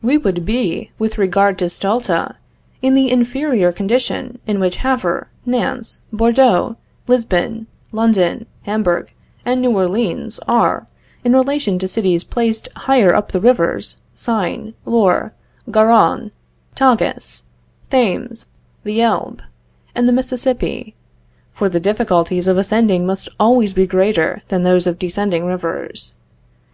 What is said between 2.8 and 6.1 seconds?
in the inferior condition in which Havre, Nantes,